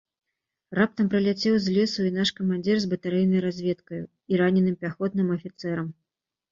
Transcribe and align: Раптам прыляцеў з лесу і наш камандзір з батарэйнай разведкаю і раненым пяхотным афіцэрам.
Раптам 0.77 1.11
прыляцеў 1.11 1.59
з 1.65 1.75
лесу 1.75 2.07
і 2.09 2.13
наш 2.17 2.31
камандзір 2.39 2.75
з 2.87 2.91
батарэйнай 2.95 3.47
разведкаю 3.49 4.01
і 4.01 4.33
раненым 4.43 4.75
пяхотным 4.87 5.27
афіцэрам. 5.39 5.87